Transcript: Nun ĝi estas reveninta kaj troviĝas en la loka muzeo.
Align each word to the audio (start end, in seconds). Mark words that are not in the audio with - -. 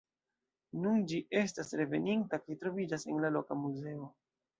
Nun 0.85 1.03
ĝi 1.11 1.19
estas 1.41 1.69
reveninta 1.81 2.39
kaj 2.45 2.57
troviĝas 2.65 3.05
en 3.13 3.21
la 3.27 3.31
loka 3.37 3.59
muzeo. 3.67 4.09